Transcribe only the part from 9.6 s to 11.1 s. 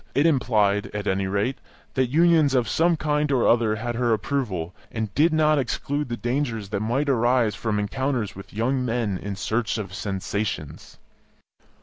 of sensations.